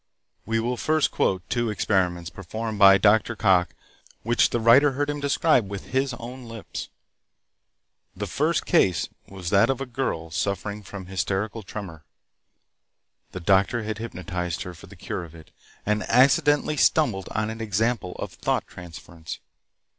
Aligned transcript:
We 0.47 0.59
will 0.59 0.77
first 0.77 1.11
quote 1.11 1.47
two 1.47 1.69
experiments 1.69 2.31
performed 2.31 2.79
by 2.79 2.97
Dr. 2.97 3.35
Cocke 3.35 3.75
which 4.23 4.49
the 4.49 4.59
writer 4.59 4.93
heard 4.93 5.11
him 5.11 5.19
describe 5.19 5.69
with 5.69 5.89
his 5.91 6.15
own 6.15 6.45
lips. 6.49 6.89
The 8.15 8.25
first 8.25 8.65
case 8.65 9.09
was 9.27 9.51
that 9.51 9.69
of 9.69 9.79
a 9.79 9.85
girl 9.85 10.31
suffering 10.31 10.81
from 10.81 11.05
hysterical 11.05 11.61
tremor. 11.61 12.03
The 13.31 13.41
doctor 13.41 13.83
had 13.83 13.99
hypnotized 13.99 14.63
her 14.63 14.73
for 14.73 14.87
the 14.87 14.95
cure 14.95 15.23
of 15.23 15.35
it, 15.35 15.51
and 15.85 16.01
accidentally 16.09 16.77
stumbled 16.77 17.29
on 17.29 17.51
an 17.51 17.61
example 17.61 18.13
of 18.13 18.33
thought 18.33 18.65
transference. 18.65 19.37